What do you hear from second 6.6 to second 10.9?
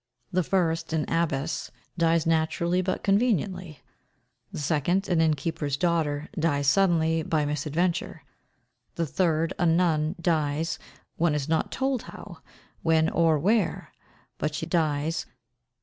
suddenly, by misadventure; the third, a nun, dies,